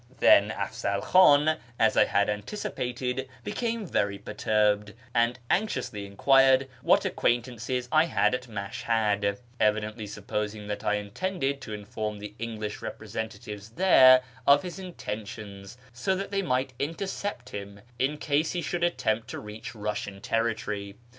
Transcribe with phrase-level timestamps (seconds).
[0.17, 7.45] Then At'zal Kh;in, as I had anticipated, became very perturbed, and anxiously inquired what acquaint
[7.45, 13.69] ances I had at Mashhad, evidently supposing that I intended to inform the English representatives
[13.69, 19.27] there of his intentions, so that they might intercept him in case he should attempt
[19.27, 20.95] to reach Russian territory.